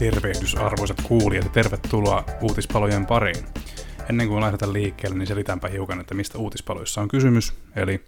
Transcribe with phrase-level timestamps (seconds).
[0.00, 3.44] Tervehdys arvoisat kuulijat ja tervetuloa uutispalojen pariin.
[4.08, 7.54] Ennen kuin lähdetään liikkeelle, niin selitänpä hiukan, että mistä uutispaloissa on kysymys.
[7.76, 8.04] Eli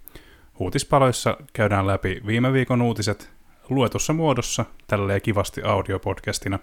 [0.59, 3.29] uutispaloissa käydään läpi viime viikon uutiset
[3.69, 6.59] luetussa muodossa, tälleen kivasti audiopodcastina,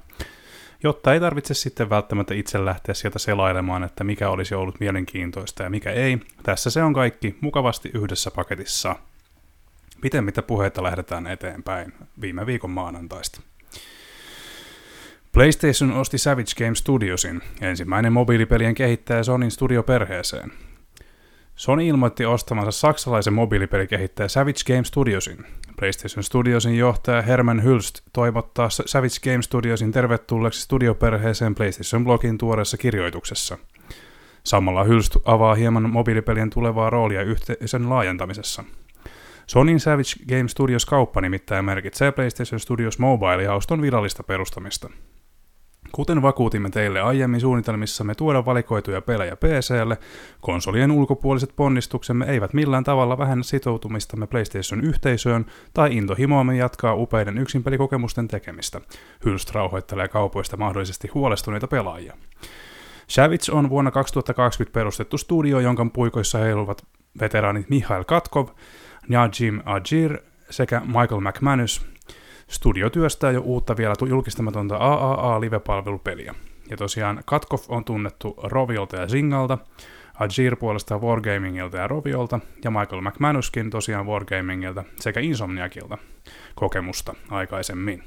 [0.82, 5.70] jotta ei tarvitse sitten välttämättä itse lähteä sieltä selailemaan, että mikä olisi ollut mielenkiintoista ja
[5.70, 6.18] mikä ei.
[6.42, 8.96] Tässä se on kaikki mukavasti yhdessä paketissa.
[10.02, 13.40] Miten mitä puheita lähdetään eteenpäin viime viikon maanantaista.
[15.32, 20.52] PlayStation osti Savage Game Studiosin, ensimmäinen mobiilipelien kehittäjä Sonin studioperheeseen.
[21.56, 25.46] Sony ilmoitti ostamansa saksalaisen mobiilipelikehittäjä Savage Game Studiosin.
[25.76, 33.58] PlayStation Studiosin johtaja Herman Hülst toivottaa Savage Game Studiosin tervetulleeksi studioperheeseen PlayStation Blogin tuoreessa kirjoituksessa.
[34.44, 38.64] Samalla Hülst avaa hieman mobiilipelien tulevaa roolia yhteisön laajentamisessa.
[39.46, 44.90] Sonin Savage Game Studios kauppa nimittäin merkitsee PlayStation Studios Mobile-jaoston virallista perustamista.
[45.92, 49.98] Kuten vakuutimme teille aiemmin suunnitelmissamme tuoda valikoituja pelejä PClle,
[50.40, 58.80] konsolien ulkopuoliset ponnistuksemme eivät millään tavalla vähennä sitoutumistamme PlayStation-yhteisöön tai intohimoamme jatkaa upeiden yksinpelikokemusten tekemistä.
[59.24, 62.16] Hylst rauhoittelee kaupoista mahdollisesti huolestuneita pelaajia.
[63.06, 66.86] Savage on vuonna 2020 perustettu studio, jonka puikoissa heiluvat
[67.20, 68.48] veteraanit Mihail Katkov,
[69.08, 70.18] Najim Ajir
[70.50, 71.89] sekä Michael McManus,
[72.50, 76.34] Studio työstää jo uutta vielä julkistamatonta AAA-live-palvelupeliä.
[76.70, 79.58] Ja tosiaan Katkov on tunnettu Roviolta ja Zingalta,
[80.14, 85.98] Ajir puolestaan Wargamingilta ja Roviolta, ja Michael McManuskin tosiaan Wargamingilta sekä Insomniakilta
[86.54, 88.02] kokemusta aikaisemmin.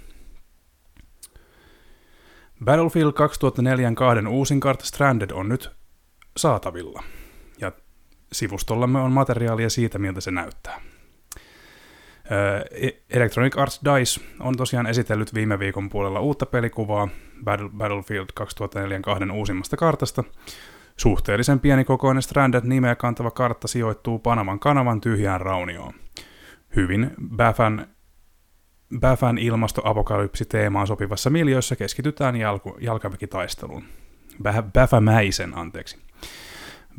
[2.65, 5.71] Battlefield 2004 kahden uusin kartta Stranded on nyt
[6.37, 7.03] saatavilla,
[7.61, 7.71] ja
[8.31, 10.81] sivustollamme on materiaalia siitä, miltä se näyttää.
[12.71, 17.07] E- Electronic Arts DICE on tosiaan esitellyt viime viikon puolella uutta pelikuvaa
[17.77, 20.23] Battlefield 2004 kahden uusimmasta kartasta.
[20.97, 25.93] Suhteellisen pienikokoinen Stranded nimeä kantava kartta sijoittuu Panaman kanavan tyhjään raunioon.
[26.75, 27.87] Hyvin Bafan,
[28.99, 33.83] Bafan ilmastoapokalypsi-teemaan sopivassa miljöissä keskitytään jalku, jalkaväkitaisteluun.
[34.73, 35.97] Bafamäisen, anteeksi.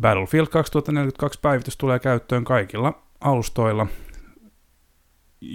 [0.01, 3.87] Battlefield 2042 päivitys tulee käyttöön kaikilla alustoilla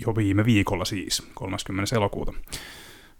[0.05, 1.95] jo viime viikolla siis, 30.
[1.95, 2.33] elokuuta.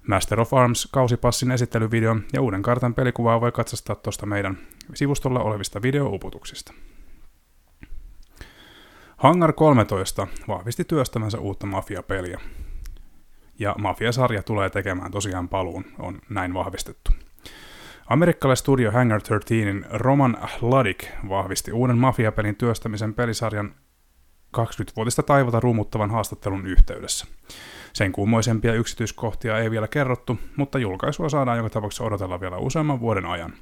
[0.08, 4.58] Master of Arms kausipassin esittelyvideon ja uuden kartan pelikuvaa voi katsastaa tuosta meidän
[4.94, 6.74] sivustolla olevista videouputuksista.
[9.18, 12.40] Hangar 13 vahvisti työstämänsä uutta Mafia-peliä.
[13.60, 17.12] Ja Mafia-sarja tulee tekemään tosiaan paluun, on näin vahvistettu.
[18.08, 23.76] Amerikkalaisstudio Hangar 13 Roman Hladik vahvisti uuden Mafia-pelin työstämisen pelisarjan
[24.58, 27.28] 20-vuotista taivata ruumuttavan haastattelun yhteydessä.
[27.94, 33.26] Sen kummoisempia yksityiskohtia ei vielä kerrottu, mutta julkaisua saadaan joka tapauksessa odotella vielä useamman vuoden
[33.26, 33.54] ajan.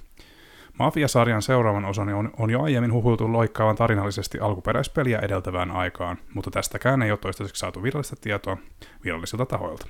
[0.79, 7.01] Mafia-sarjan seuraavan osan on, on jo aiemmin huhuiltu loikkaavan tarinallisesti alkuperäispeliä edeltävään aikaan, mutta tästäkään
[7.01, 8.57] ei ole toistaiseksi saatu virallista tietoa
[9.03, 9.87] virallisilta tahoilta.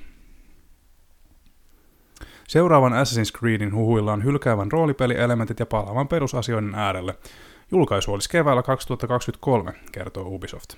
[2.48, 7.14] Seuraavan Assassin's Creedin huhuillaan hylkäävän roolipelielementit ja palaavan perusasioiden äärelle,
[7.70, 10.74] Julkaisu olisi keväällä 2023, kertoo Ubisoft.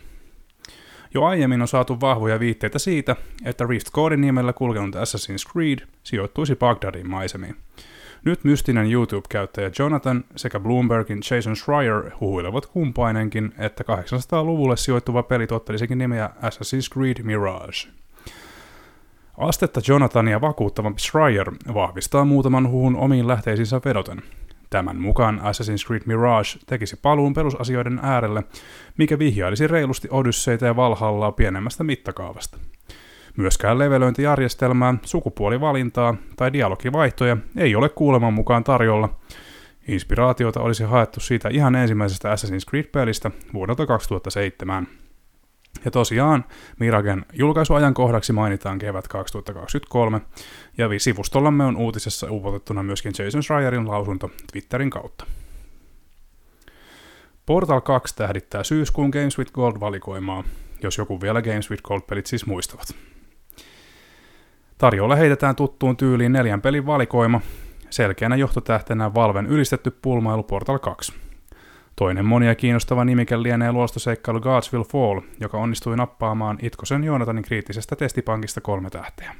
[1.15, 6.56] Jo aiemmin on saatu vahvoja viitteitä siitä, että Rift Codin nimellä kulkenut Assassin's Creed sijoittuisi
[6.56, 7.56] Bagdadin maisemiin.
[8.25, 15.99] Nyt mystinen YouTube-käyttäjä Jonathan sekä Bloombergin Jason Schreier huhuilevat kumpainenkin, että 800-luvulle sijoittuva peli tuottelisikin
[15.99, 17.89] nimeä Assassin's Creed Mirage.
[19.39, 24.22] Astetta Jonathania vakuuttavampi Schreier vahvistaa muutaman huhun omiin lähteisiinsä vedoten.
[24.71, 28.43] Tämän mukaan Assassin's Creed Mirage tekisi paluun perusasioiden äärelle,
[28.99, 32.59] mikä vihjailisi reilusti Odysseita ja Valhallaa pienemmästä mittakaavasta.
[33.37, 39.17] Myöskään levelöintijärjestelmää, sukupuolivalintaa tai dialogivaihtoja ei ole kuuleman mukaan tarjolla.
[39.89, 44.87] Inspiraatiota olisi haettu siitä ihan ensimmäisestä Assassin's Creed-pelistä vuodelta 2007.
[45.84, 46.44] Ja tosiaan
[46.78, 50.21] Miragen julkaisuajankohdaksi mainitaan kevät 2023,
[50.78, 55.27] ja sivustollamme on uutisessa upotettuna myöskin Jason Schreierin lausunto Twitterin kautta.
[57.47, 60.44] Portal 2 tähdittää syyskuun Games with Gold-valikoimaa,
[60.82, 62.94] jos joku vielä Games with Gold-pelit siis muistavat.
[64.78, 67.41] Tarjolla heitetään tuttuun tyyliin neljän pelin valikoima,
[67.91, 71.12] selkeänä johtotähtenä Valven ylistetty pulmailu Portal 2–
[71.97, 77.97] Toinen monia kiinnostava nimike lienee luostoseikkailu Gods Will Fall, joka onnistui nappaamaan Itkosen Joonatanin kriittisestä
[77.97, 79.34] testipankista kolme tähteä.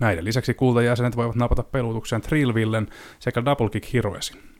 [0.00, 2.88] Näiden lisäksi kultajäsenet voivat napata pelutukseen Trillvillen
[3.18, 4.52] sekä Double Kick Heroesin.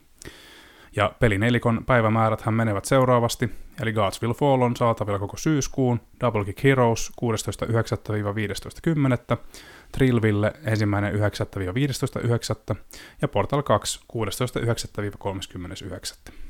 [0.96, 3.50] Ja pelinelikon päivämääräthän menevät seuraavasti,
[3.82, 9.36] eli Gods Will Fall on saatavilla koko syyskuun, Double Kick Heroes 16.9.–15.10.,
[9.92, 12.76] Trillville 1.9.–15.9.
[13.22, 16.41] ja Portal 2 16.9.–39.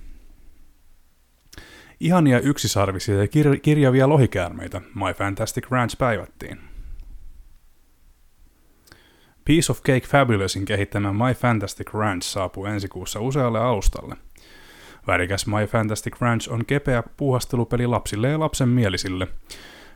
[2.03, 6.59] Ihania yksisarvisia ja kir- kirjavia lohikäärmeitä My Fantastic Ranch päivättiin.
[9.45, 14.17] Piece of Cake Fabulousin kehittämä My Fantastic Ranch saapuu ensi kuussa usealle alustalle.
[15.07, 19.29] Värikäs My Fantastic Ranch on kepeä puuhastelupeli lapsille ja lapsen mielisille.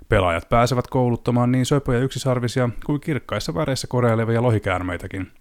[0.09, 5.33] Pelaajat pääsevät kouluttamaan niin söpöjä yksisarvisia kuin kirkkaissa väreissä koreilevia lohikäärmeitäkin.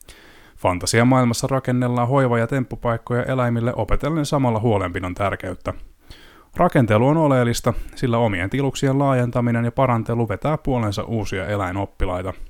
[0.58, 5.74] Fantasiamaailmassa rakennellaan hoiva- ja temppupaikkoja eläimille opetellen samalla huolenpidon tärkeyttä.
[6.57, 12.34] Rakentelu on oleellista, sillä omien tiluksien laajentaminen ja parantelu vetää puolensa uusia eläinoppilaita–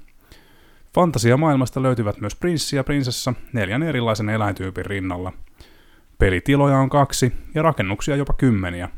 [0.96, 5.34] Fantasiamaailmasta löytyvät myös prinssi ja prinsessa neljän erilaisen eläintyypin rinnalla.
[6.18, 8.90] Pelitiloja on kaksi ja rakennuksia jopa kymmeniä.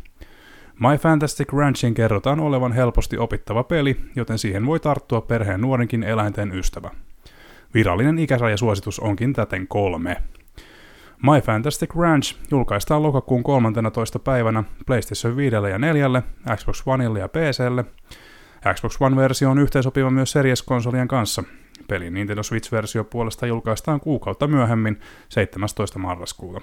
[0.79, 6.51] My Fantastic Ranchin kerrotaan olevan helposti opittava peli, joten siihen voi tarttua perheen nuorenkin eläinten
[6.51, 6.89] ystävä.
[7.73, 10.17] Virallinen ikärajasuositus onkin täten kolme.
[11.23, 14.19] My Fantastic Ranch julkaistaan lokakuun 13.
[14.19, 16.23] päivänä PlayStation 5 ja 4,
[16.55, 17.85] Xbox Oneille ja PClle.
[18.73, 21.43] Xbox One-versio on yhteensopiva myös Series-konsolien kanssa,
[21.87, 24.99] Pelin Nintendo Switch-versio puolesta julkaistaan kuukautta myöhemmin
[25.29, 25.99] 17.
[25.99, 26.61] marraskuuta.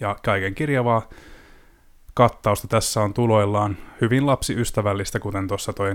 [0.00, 1.08] Ja kaiken kirjavaa
[2.14, 5.92] kattausta tässä on tuloillaan hyvin lapsiystävällistä, kuten tuossa toi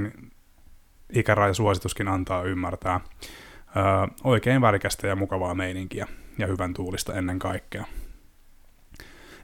[1.14, 3.00] ikärajasuosituskin antaa ymmärtää.
[3.76, 3.84] Öö,
[4.24, 7.86] oikein värikästä ja mukavaa meininkiä ja hyvän tuulista ennen kaikkea.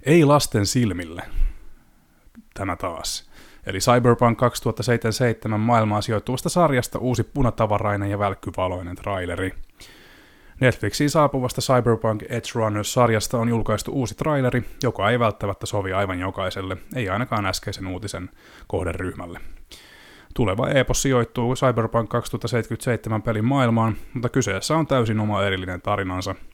[0.04, 1.22] Ei lasten silmille
[2.54, 3.30] tämä taas.
[3.66, 9.54] Eli Cyberpunk 2077 maailmaan sijoittuvasta sarjasta uusi punatavarainen ja välkkyvaloinen traileri.
[10.60, 16.78] Netflixiin saapuvasta Cyberpunk Edge Runners-sarjasta on julkaistu uusi traileri, joka ei välttämättä sovi aivan jokaiselle,
[16.96, 18.30] ei ainakaan äskeisen uutisen
[18.68, 19.40] kohderyhmälle.
[20.36, 26.36] Tuleva epos sijoittuu Cyberpunk 2077 pelin maailmaan, mutta kyseessä on täysin oma erillinen tarinansa–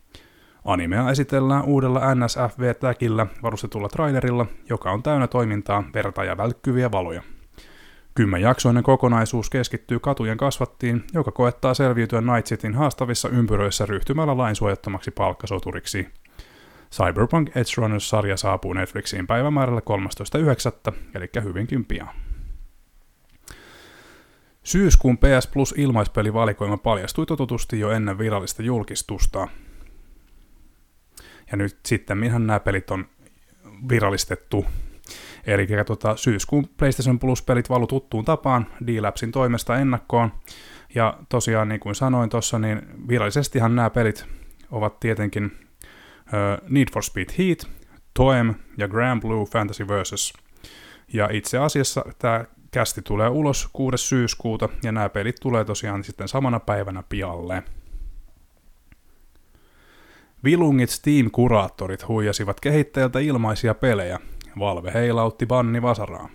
[0.65, 7.21] Animea esitellään uudella NSFV-täkillä varustetulla trailerilla, joka on täynnä toimintaa, verta ja välkkyviä valoja.
[8.15, 16.07] Kymmenjaksoinen kokonaisuus keskittyy katujen kasvattiin, joka koettaa selviytyä Night Cityn haastavissa ympyröissä ryhtymällä lainsuojattomaksi palkkasoturiksi.
[16.91, 19.81] Cyberpunk Edge Runners-sarja saapuu Netflixiin päivämäärällä
[20.89, 22.09] 13.9., eli hyvinkin pian.
[24.65, 29.47] Syyskuun PS Plus ilmaispelivalikoima paljastui totutusti jo ennen virallista julkistusta,
[31.51, 33.05] ja nyt sitten minhän nämä pelit on
[33.89, 34.65] virallistettu.
[35.47, 40.31] Eli tota, syyskuun PlayStation Plus-pelit valu tuttuun tapaan D-Labsin toimesta ennakkoon.
[40.95, 44.25] Ja tosiaan, niin kuin sanoin tuossa, niin virallisestihan nämä pelit
[44.71, 47.67] ovat tietenkin uh, Need for Speed Heat,
[48.13, 50.33] Toem ja Grand Blue Fantasy Versus.
[51.13, 53.97] Ja itse asiassa tämä kästi tulee ulos 6.
[53.97, 57.63] syyskuuta, ja nämä pelit tulee tosiaan sitten samana päivänä pialle.
[60.43, 64.19] Vilungit Steam-kuraattorit huijasivat kehittäjältä ilmaisia pelejä.
[64.59, 66.29] Valve heilautti banni vasaraa.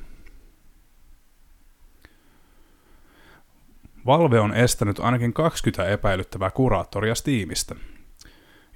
[4.07, 7.75] Valve on estänyt ainakin 20 epäilyttävää kuraattoria Steamista.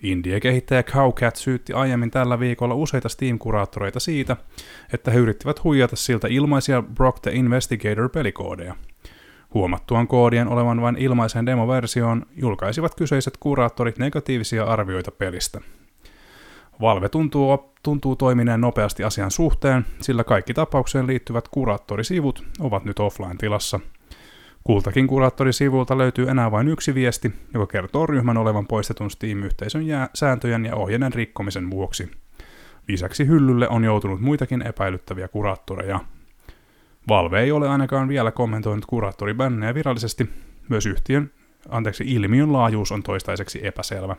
[0.02, 4.36] Indie-kehittäjä Cowcat syytti aiemmin tällä viikolla useita Steam-kuraattoreita siitä,
[4.92, 8.74] että he yrittivät huijata siltä ilmaisia Brock the Investigator-pelikoodeja–
[9.54, 15.60] Huomattuaan koodien olevan vain ilmaisen demoversioon, julkaisivat kyseiset kuraattorit negatiivisia arvioita pelistä.
[16.80, 23.80] Valve tuntuu, tuntuu toimineen nopeasti asian suhteen, sillä kaikki tapaukseen liittyvät kuraattorisivut ovat nyt offline-tilassa.
[24.64, 30.64] Kultakin kuraattorisivulta löytyy enää vain yksi viesti, joka kertoo ryhmän olevan poistetun Steam-yhteisön jää- sääntöjen
[30.64, 32.10] ja ohjeiden rikkomisen vuoksi.
[32.88, 36.00] Lisäksi hyllylle on joutunut muitakin epäilyttäviä kuraattoreja–
[37.08, 40.30] Valve ei ole ainakaan vielä kommentoinut kuraattoribännejä virallisesti.
[40.68, 41.30] Myös yhtiön,
[41.68, 44.16] anteeksi, ilmiön laajuus on toistaiseksi epäselvä.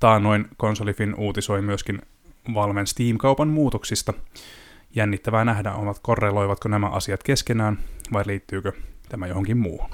[0.00, 2.02] Taannoin konsolifin uutisoi myöskin
[2.54, 4.14] Valven Steam-kaupan muutoksista.
[4.94, 7.78] Jännittävää nähdä, ovat korreloivatko nämä asiat keskenään
[8.12, 8.72] vai liittyykö
[9.08, 9.90] tämä johonkin muuhun.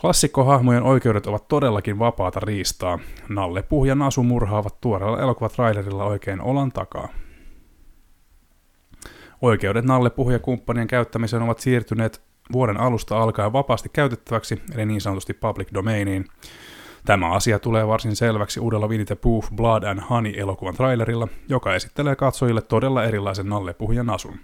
[0.00, 2.98] Klassikkohahmojen oikeudet ovat todellakin vapaata riistaa.
[3.28, 7.08] Nalle Puh ja Nasu murhaavat tuoreella elokuvatrailerilla oikein olan takaa.
[9.42, 15.68] Oikeudet Nalle puhujakumppanien käyttämiseen ovat siirtyneet vuoden alusta alkaen vapaasti käytettäväksi, eli niin sanotusti public
[15.74, 16.24] domainiin.
[17.04, 22.16] Tämä asia tulee varsin selväksi uudella Winnie the Pooh Blood and Honey-elokuvan trailerilla, joka esittelee
[22.16, 24.38] katsojille todella erilaisen Nalle puhujan asun.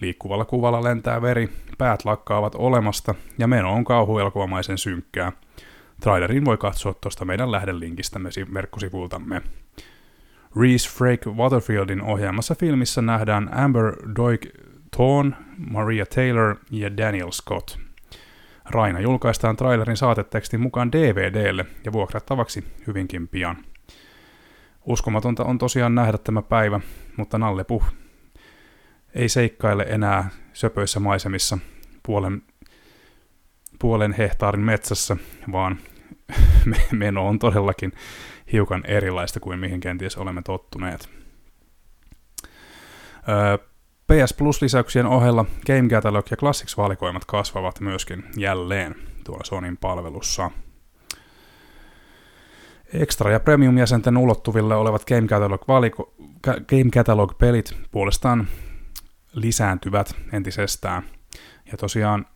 [0.00, 5.32] Liikkuvalla kuvalla lentää veri, päät lakkaavat olemasta ja meno on kauhuelokuvamaisen synkkää.
[6.00, 9.42] Trailerin voi katsoa tuosta meidän lähdelinkistämme verkkosivultamme.
[10.60, 14.46] Reese Frake Waterfieldin ohjaamassa filmissä nähdään Amber Doig
[14.96, 15.36] Thorne,
[15.70, 17.78] Maria Taylor ja Daniel Scott.
[18.70, 23.56] Raina julkaistaan trailerin saatetekstin mukaan DVDlle ja vuokrattavaksi hyvinkin pian.
[24.84, 26.80] Uskomatonta on tosiaan nähdä tämä päivä,
[27.16, 27.84] mutta Nalle Puh
[29.14, 31.58] ei seikkaile enää söpöissä maisemissa
[32.02, 32.42] puolen,
[33.78, 35.16] puolen hehtaarin metsässä,
[35.52, 35.78] vaan
[36.92, 37.92] meno on todellakin
[38.52, 41.08] hiukan erilaista kuin mihin kenties olemme tottuneet.
[44.06, 50.50] PS Plus-lisäyksien ohella Game Catalog ja Classics-valikoimat kasvavat myöskin jälleen tuolla Sonin palvelussa.
[52.94, 57.32] Extra- ja Premium-jäsenten ulottuville olevat Game Catalog-pelit Catalog
[57.90, 58.48] puolestaan
[59.32, 61.02] lisääntyvät entisestään.
[61.72, 62.26] Ja tosiaan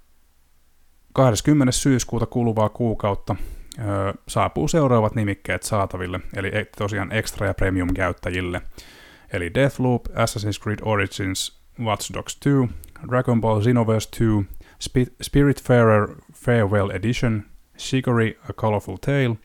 [1.12, 1.72] 20.
[1.72, 3.37] syyskuuta kuluvaa kuukautta
[3.78, 3.82] ö,
[4.28, 8.62] saapuu seuraavat nimikkeet saataville, eli e, tosiaan Extra- ja Premium-käyttäjille.
[9.32, 12.75] Eli Deathloop, Assassin's Creed Origins, Watch Dogs 2,
[13.11, 14.46] Dragon Ball Xenoverse 2,
[14.88, 17.42] Sp- Spiritfarer Farewell Edition,
[17.78, 19.37] Shigori A Colorful Tale,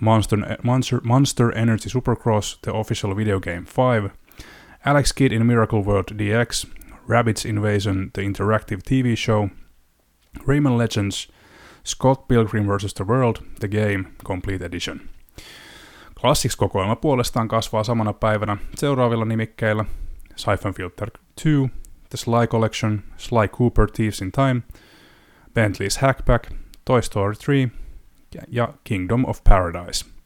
[0.00, 4.10] Monster, Monster, Monster Energy Supercross The Official Video Game 5,
[4.84, 6.66] Alex Kidd in Miracle World DX,
[7.08, 9.48] Rabbids Invasion The Interactive TV Show,
[10.46, 11.32] Rayman Legends,
[11.84, 12.94] Scott Pilgrim vs.
[12.94, 15.00] The World The Game Complete Edition.
[16.20, 19.84] Classics-kokoelma puolestaan kasvaa samana päivänä seuraavilla nimikkeillä
[20.36, 21.70] Siphon Filter 2,
[22.10, 24.62] The Sly Collection, Sly Cooper Thieves in Time,
[25.54, 26.50] Bentley's Hackback,
[26.84, 27.70] Toy Story 3
[28.48, 30.17] ja Kingdom of Paradise.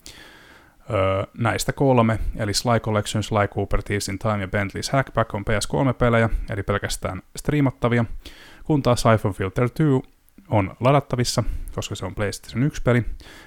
[1.39, 6.29] Näistä kolme, eli Sly Collection, Sly Cooper, Thieves in Time ja Bentley's Hackback on PS3-pelejä,
[6.51, 8.05] eli pelkästään striimattavia,
[8.65, 9.83] kun taas Siphon Filter 2
[10.49, 11.45] on ladattavissa,
[11.75, 13.05] koska se on PlayStation 1-peli,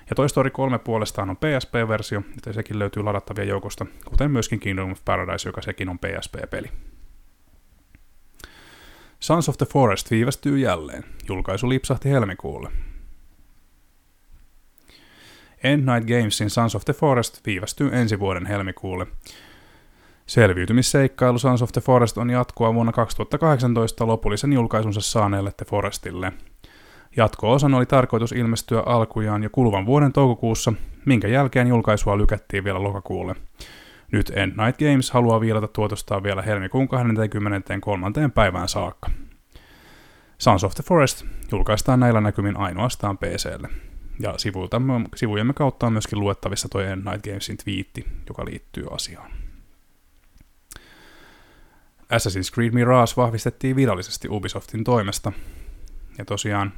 [0.10, 4.92] ja Toy Story 3 puolestaan on PSP-versio, joten sekin löytyy ladattavia joukosta, kuten myöskin Kingdom
[4.92, 6.68] of Paradise, joka sekin on PSP-peli.
[9.20, 11.04] Sons of the Forest viivästyy jälleen.
[11.28, 12.72] Julkaisu lipsahti helmikuulle.
[15.65, 19.07] End Night Gamesin Sons of the Forest viivästyy ensi vuoden helmikuulle.
[20.25, 26.31] Selviytymisseikkailu Sons of the Forest on jatkoa vuonna 2018 lopullisen julkaisunsa saaneelle The Forestille.
[27.17, 30.74] Jatko-osan oli tarkoitus ilmestyä alkujaan jo kuluvan vuoden toukokuussa,
[31.05, 33.36] minkä jälkeen julkaisua lykättiin vielä lokakuulle.
[34.12, 38.12] Nyt End Night Games haluaa viilata tuotostaan vielä helmikuun 23.
[38.34, 39.12] päivään saakka.
[40.38, 43.95] Sons of the Forest julkaistaan näillä näkymin ainoastaan PClle.
[44.19, 44.34] Ja
[45.15, 49.31] sivujemme kautta on myöskin luettavissa End Night Gamesin twiitti, joka liittyy asiaan.
[52.03, 55.31] Assassin's Creed Mirage vahvistettiin virallisesti Ubisoftin toimesta.
[56.17, 56.74] Ja tosiaan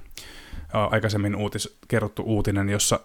[0.74, 3.00] aikaisemmin uutis, kerrottu uutinen, jossa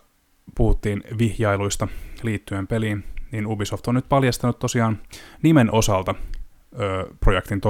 [0.55, 1.89] puhuttiin vihjailuista
[2.23, 4.99] liittyen peliin, niin Ubisoft on nyt paljastanut tosiaan
[5.43, 6.15] nimen osalta
[6.81, 7.61] ö, projektin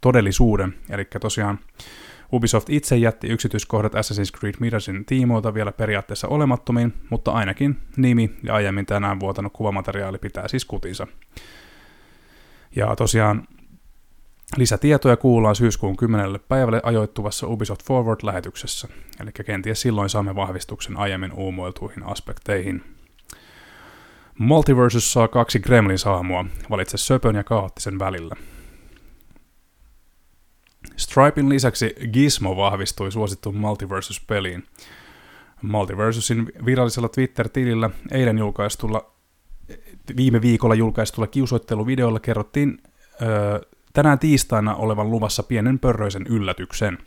[0.00, 0.74] todellisuuden.
[0.90, 1.58] Eli tosiaan
[2.32, 8.54] Ubisoft itse jätti yksityiskohdat Assassin's Creed Miragein tiimoilta vielä periaatteessa olemattomiin, mutta ainakin nimi ja
[8.54, 11.06] aiemmin tänään vuotanut kuvamateriaali pitää siis kutinsa.
[12.76, 13.48] Ja tosiaan
[14.56, 16.40] lisätietoja kuullaan syyskuun 10.
[16.48, 18.88] päivälle ajoittuvassa Ubisoft Forward-lähetyksessä,
[19.20, 22.82] eli kenties silloin saamme vahvistuksen aiemmin uumoiltuihin aspekteihin.
[24.38, 28.36] Multiversus saa kaksi Gremlin-saamua, valitse söpön ja kaoottisen välillä.
[30.98, 34.66] Stripein lisäksi Gizmo vahvistui suosittuun Multiversus-peliin.
[35.62, 39.10] Multiversusin virallisella Twitter-tilillä eilen julkaistulla,
[40.16, 42.82] viime viikolla julkaistulla kiusoitteluvideolla kerrottiin
[43.22, 43.60] öö,
[43.92, 46.98] tänään tiistaina olevan luvassa pienen pörröisen yllätyksen.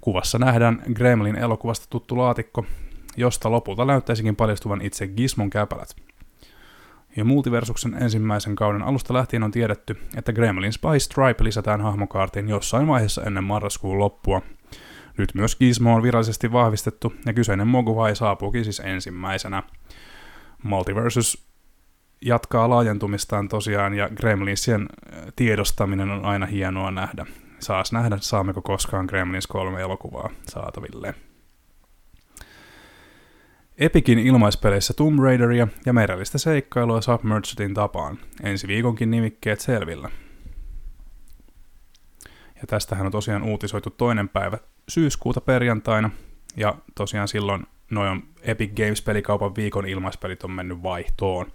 [0.00, 2.66] Kuvassa nähdään Gremlin elokuvasta tuttu laatikko,
[3.16, 5.96] josta lopulta näyttäisikin paljastuvan itse Gizmon käpälät.
[7.18, 12.86] Ja Multiversuksen ensimmäisen kauden alusta lähtien on tiedetty, että Gremlin Spy Stripe lisätään hahmokaartiin jossain
[12.86, 14.42] vaiheessa ennen marraskuun loppua.
[15.16, 19.62] Nyt myös Gizmo on virallisesti vahvistettu, ja kyseinen Mogwai saapuukin siis ensimmäisenä.
[20.62, 21.48] Multiversus
[22.22, 27.26] jatkaa laajentumistaan tosiaan, ja Gremlinsien äh, tiedostaminen on aina hienoa nähdä.
[27.58, 31.14] Saas nähdä, saammeko koskaan Gremlins 3 elokuvaa saataville.
[33.78, 38.18] Epikin ilmaispeleissä Tomb Raideria ja merellistä seikkailua Submergedin tapaan.
[38.42, 40.10] Ensi viikonkin nimikkeet selvillä.
[42.54, 44.58] Ja tästähän on tosiaan uutisoitu toinen päivä
[44.88, 46.10] syyskuuta perjantaina,
[46.56, 51.52] ja tosiaan silloin noin Epic Games-pelikaupan viikon ilmaispelit on mennyt vaihtoon.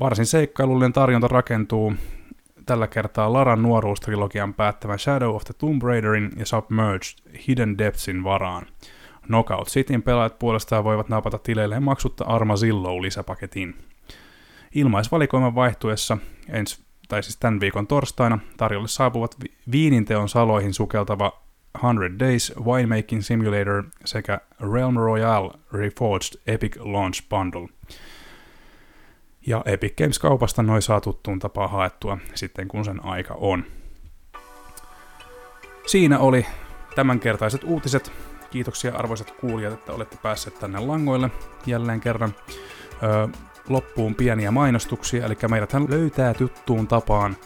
[0.00, 1.94] Varsin seikkailullinen tarjonta rakentuu
[2.66, 8.66] tällä kertaa Laran nuoruustrilogian päättävän Shadow of the Tomb Raiderin ja Submerged Hidden Depthsin varaan–
[9.28, 13.76] Knockout Cityn pelaajat puolestaan voivat napata tileilleen maksutta Armazillo lisäpaketin.
[14.74, 16.18] Ilmaisvalikoiman vaihtuessa
[16.48, 19.36] ensi, tai siis tämän viikon torstaina tarjolle saapuvat
[19.72, 21.42] viininteon saloihin sukeltava
[21.80, 24.40] 100 Days Winemaking Simulator sekä
[24.72, 27.68] Realm Royale Reforged Epic Launch Bundle.
[29.46, 33.64] Ja Epic Games kaupasta noin saa tuttuun tapaa haettua sitten kun sen aika on.
[35.86, 36.46] Siinä oli
[36.94, 38.12] tämänkertaiset uutiset.
[38.50, 41.30] Kiitoksia arvoisat kuulijat, että olette päässeet tänne langoille
[41.66, 42.34] jälleen kerran.
[43.02, 43.28] Öö,
[43.68, 47.36] loppuun pieniä mainostuksia, eli meidät löytää tuttuun tapaan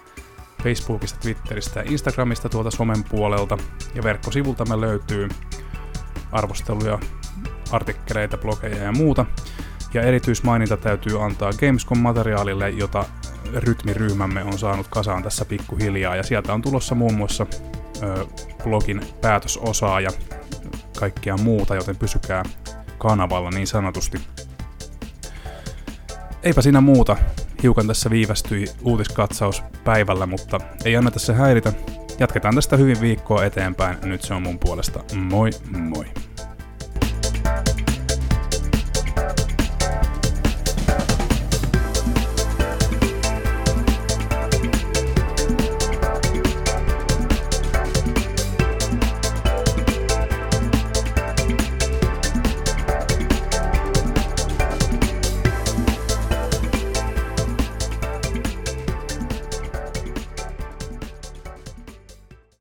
[0.63, 3.59] Facebookista, Twitteristä ja Instagramista tuolta somen puolelta,
[3.95, 5.29] ja verkkosivulta me löytyy
[6.33, 6.99] arvosteluja,
[7.73, 9.27] artikkeleita, blogeja ja muuta.
[9.95, 13.05] Ja erityismaininta täytyy antaa Gamescom-materiaalille, jota
[13.55, 17.47] rytmiryhmämme on saanut kasaan tässä pikkuhiljaa, ja sieltä on tulossa muun muassa
[18.03, 18.27] ö,
[18.63, 20.11] blogin päätösosaa ja
[21.03, 22.43] kaikkia muuta, joten pysykää
[22.99, 24.21] kanavalla niin sanotusti.
[26.43, 27.17] Eipä siinä muuta.
[27.63, 31.73] Hiukan tässä viivästyi uutiskatsaus päivällä, mutta ei anneta se häiritä.
[32.19, 33.97] Jatketaan tästä hyvin viikkoa eteenpäin.
[34.05, 35.05] Nyt se on mun puolesta.
[35.15, 36.32] Moi moi!